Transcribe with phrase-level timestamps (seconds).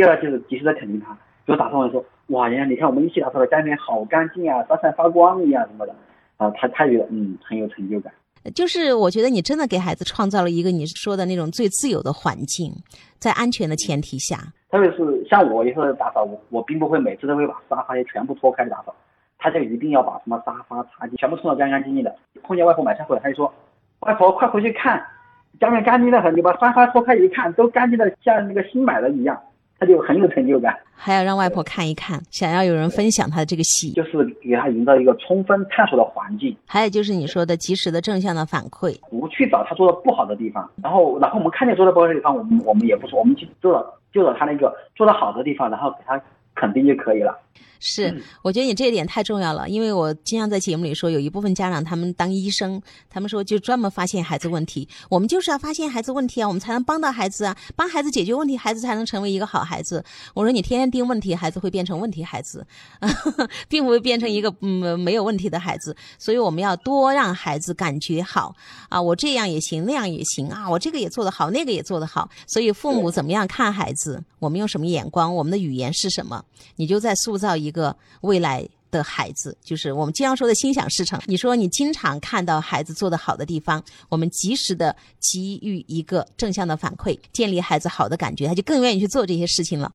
[0.00, 1.12] 第二就是及时的肯定他，
[1.44, 5.94] 比如打扫完说，哇，人家，你看我们一起打扫的家里面好干净啊，闪闪发光一样什么的，
[6.38, 8.10] 啊，他他觉得嗯很有成就感。
[8.54, 12.72] 就是我觉得你真的给孩子创造了一个你说的那种最自由的环境，
[13.18, 14.38] 在安全的前提下。
[14.70, 18.94] 特别是像我有时候打扫，我我并不会每次都会把沙发也全部拖开的打扫，
[19.38, 22.16] 他就一定要把什么沙发、茶几全部冲得干干净净的。
[22.42, 23.52] 碰见外婆买菜回来，他就说
[24.00, 25.04] ：“外婆快回去看，
[25.60, 29.38] 家里面干净的很，你把沙发拖开一看，都干净的像那个新买的一样。”
[29.80, 36.54] 他就很有成就感，还要让外婆看一看，想要有人分享他的这个喜，就是给他营造一个充分探索的环境。
[36.66, 46.20] 还有就是你说的及时的正向的反馈，不去找他做的不好的地方，然后然后我们看见做的不好的地方，我们我们也不说，我们去做了就找他那个做的好的地方，然后给他
[46.54, 47.34] 肯定就可以了。
[47.82, 60.04] 是，我觉得你这一点太重要了，因为我经常在节目里说，有一部分家长他们当医生，他们说就专门发现孩子问题，我们就是要发现孩子问题啊，我们才能帮到孩子啊，帮孩子解决问题，孩子才能成为一个好孩子。
[60.34, 62.66] 我说你天天盯问题，孩子会变成问题孩子，
[63.66, 65.96] 并不会变成一个嗯没有问题的孩子。
[66.18, 68.54] 所以我们要多让孩子感觉好
[68.90, 72.28] 啊，我这样也行，那样也行啊，我这个也做得好，那个也做得好。
[72.46, 76.44] 所以父母怎么样看孩子，我们用什么眼光，我们的语言是什么，
[76.76, 77.60] 你就在塑造到。
[77.60, 81.20] 一个未来的孩子，就是我们经常说的心想事成。
[81.26, 89.88] 你说你经常看到孩子做的好的地方，我们及时的给予一个正向的反馈，建立孩子好的感觉，他就更愿意去做这些事情了。